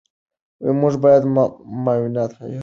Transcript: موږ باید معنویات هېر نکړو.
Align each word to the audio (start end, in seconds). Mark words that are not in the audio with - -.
موږ 0.79 0.93
باید 1.03 1.23
معنویات 1.85 2.31
هېر 2.39 2.45
نکړو. 2.53 2.57